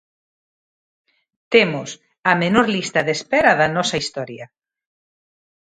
Temos 1.53 1.89
a 2.31 2.33
menor 2.43 2.67
lista 2.75 2.99
de 3.03 3.13
espera 3.17 3.51
da 3.59 3.67
nosa 3.75 3.99
historia. 4.03 4.45